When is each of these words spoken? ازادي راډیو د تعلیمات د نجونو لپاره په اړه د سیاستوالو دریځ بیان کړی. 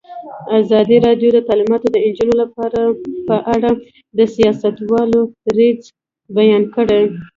ازادي 0.59 0.97
راډیو 1.05 1.29
د 1.33 1.39
تعلیمات 1.47 1.81
د 1.91 1.95
نجونو 2.05 2.33
لپاره 2.43 2.79
په 3.27 3.35
اړه 3.55 3.71
د 4.17 4.19
سیاستوالو 4.35 5.21
دریځ 5.45 5.79
بیان 6.37 6.63
کړی. 6.75 7.01